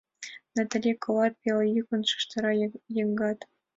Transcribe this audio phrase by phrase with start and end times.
[0.55, 2.51] —Натали, колат?— пеле йӱкын шижтара
[2.97, 3.39] Йыгнат.